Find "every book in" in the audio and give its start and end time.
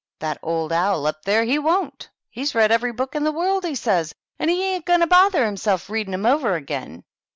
2.71-3.23